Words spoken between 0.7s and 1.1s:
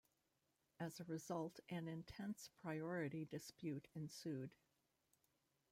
As a